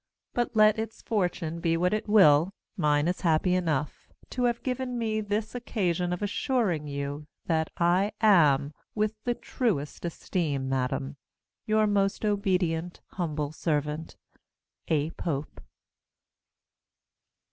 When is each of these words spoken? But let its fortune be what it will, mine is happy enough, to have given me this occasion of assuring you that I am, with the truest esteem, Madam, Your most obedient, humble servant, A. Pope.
But 0.33 0.55
let 0.55 0.79
its 0.79 1.03
fortune 1.03 1.59
be 1.59 1.77
what 1.77 1.93
it 1.93 2.09
will, 2.09 2.55
mine 2.75 3.07
is 3.07 3.21
happy 3.21 3.53
enough, 3.53 4.09
to 4.31 4.45
have 4.45 4.63
given 4.63 4.97
me 4.97 5.21
this 5.21 5.53
occasion 5.53 6.11
of 6.11 6.23
assuring 6.23 6.87
you 6.87 7.27
that 7.45 7.69
I 7.77 8.13
am, 8.19 8.73
with 8.95 9.23
the 9.25 9.35
truest 9.35 10.03
esteem, 10.03 10.67
Madam, 10.67 11.17
Your 11.67 11.85
most 11.85 12.25
obedient, 12.25 12.99
humble 13.09 13.51
servant, 13.51 14.15
A. 14.87 15.11
Pope. 15.11 15.61